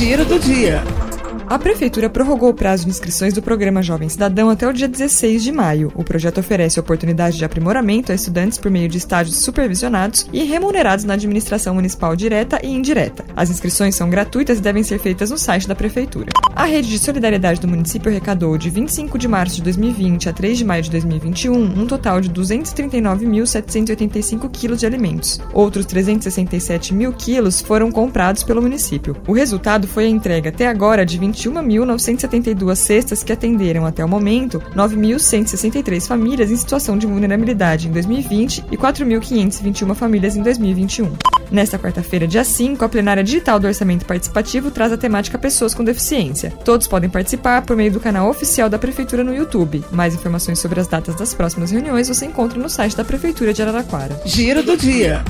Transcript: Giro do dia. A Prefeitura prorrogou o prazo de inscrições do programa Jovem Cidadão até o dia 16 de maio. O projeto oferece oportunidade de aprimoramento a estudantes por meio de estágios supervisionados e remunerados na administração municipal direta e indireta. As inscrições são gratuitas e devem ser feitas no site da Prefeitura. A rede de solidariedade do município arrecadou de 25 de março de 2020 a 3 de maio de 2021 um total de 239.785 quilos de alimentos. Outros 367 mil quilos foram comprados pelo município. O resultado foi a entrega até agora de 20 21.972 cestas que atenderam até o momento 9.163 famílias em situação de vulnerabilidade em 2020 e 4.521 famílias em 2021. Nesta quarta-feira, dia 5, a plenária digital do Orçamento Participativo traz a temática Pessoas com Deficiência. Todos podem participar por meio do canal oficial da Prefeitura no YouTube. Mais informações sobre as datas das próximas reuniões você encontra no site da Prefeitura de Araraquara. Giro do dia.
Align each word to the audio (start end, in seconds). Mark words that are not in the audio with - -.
Giro 0.00 0.24
do 0.24 0.38
dia. 0.38 0.82
A 1.46 1.58
Prefeitura 1.58 2.08
prorrogou 2.08 2.48
o 2.48 2.54
prazo 2.54 2.84
de 2.84 2.90
inscrições 2.90 3.34
do 3.34 3.42
programa 3.42 3.82
Jovem 3.82 4.08
Cidadão 4.08 4.48
até 4.48 4.66
o 4.66 4.72
dia 4.72 4.88
16 4.88 5.42
de 5.42 5.52
maio. 5.52 5.92
O 5.94 6.02
projeto 6.02 6.38
oferece 6.38 6.80
oportunidade 6.80 7.36
de 7.36 7.44
aprimoramento 7.44 8.10
a 8.10 8.14
estudantes 8.14 8.56
por 8.56 8.70
meio 8.70 8.88
de 8.88 8.96
estágios 8.96 9.36
supervisionados 9.36 10.26
e 10.32 10.42
remunerados 10.42 11.04
na 11.04 11.12
administração 11.12 11.74
municipal 11.74 12.16
direta 12.16 12.58
e 12.62 12.68
indireta. 12.68 13.26
As 13.36 13.50
inscrições 13.50 13.94
são 13.94 14.08
gratuitas 14.08 14.56
e 14.56 14.62
devem 14.62 14.82
ser 14.82 14.98
feitas 15.00 15.30
no 15.30 15.36
site 15.36 15.68
da 15.68 15.74
Prefeitura. 15.74 16.32
A 16.54 16.66
rede 16.66 16.88
de 16.88 16.98
solidariedade 16.98 17.60
do 17.60 17.66
município 17.66 18.10
arrecadou 18.10 18.56
de 18.58 18.70
25 18.70 19.18
de 19.18 19.26
março 19.26 19.56
de 19.56 19.62
2020 19.62 20.28
a 20.28 20.32
3 20.32 20.58
de 20.58 20.64
maio 20.64 20.82
de 20.82 20.90
2021 20.90 21.54
um 21.54 21.86
total 21.86 22.20
de 22.20 22.30
239.785 22.30 24.48
quilos 24.50 24.78
de 24.80 24.86
alimentos. 24.86 25.40
Outros 25.52 25.86
367 25.86 26.94
mil 26.94 27.12
quilos 27.12 27.60
foram 27.60 27.90
comprados 27.90 28.42
pelo 28.42 28.62
município. 28.62 29.16
O 29.26 29.32
resultado 29.32 29.88
foi 29.88 30.04
a 30.04 30.08
entrega 30.08 30.50
até 30.50 30.68
agora 30.68 31.06
de 31.06 31.18
20 31.18 31.40
21.972 31.40 32.76
cestas 32.76 33.22
que 33.22 33.32
atenderam 33.32 33.86
até 33.86 34.04
o 34.04 34.08
momento 34.08 34.60
9.163 34.74 36.06
famílias 36.06 36.50
em 36.50 36.56
situação 36.56 36.98
de 36.98 37.06
vulnerabilidade 37.06 37.88
em 37.88 37.92
2020 37.92 38.64
e 38.70 38.76
4.521 38.76 39.94
famílias 39.94 40.36
em 40.36 40.42
2021. 40.42 41.29
Nesta 41.50 41.78
quarta-feira, 41.78 42.26
dia 42.26 42.44
5, 42.44 42.84
a 42.84 42.88
plenária 42.88 43.24
digital 43.24 43.58
do 43.58 43.66
Orçamento 43.66 44.06
Participativo 44.06 44.70
traz 44.70 44.92
a 44.92 44.96
temática 44.96 45.38
Pessoas 45.38 45.74
com 45.74 45.82
Deficiência. 45.82 46.52
Todos 46.64 46.86
podem 46.86 47.10
participar 47.10 47.62
por 47.62 47.76
meio 47.76 47.90
do 47.90 48.00
canal 48.00 48.28
oficial 48.28 48.68
da 48.68 48.78
Prefeitura 48.78 49.24
no 49.24 49.34
YouTube. 49.34 49.84
Mais 49.90 50.14
informações 50.14 50.58
sobre 50.58 50.80
as 50.80 50.86
datas 50.86 51.14
das 51.16 51.34
próximas 51.34 51.70
reuniões 51.70 52.08
você 52.08 52.26
encontra 52.26 52.58
no 52.58 52.68
site 52.68 52.96
da 52.96 53.04
Prefeitura 53.04 53.52
de 53.52 53.62
Araraquara. 53.62 54.20
Giro 54.24 54.62
do 54.62 54.76
dia. 54.76 55.24